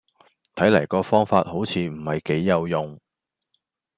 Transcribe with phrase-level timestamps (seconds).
[0.55, 2.99] 睇黎個方法好似唔係幾有用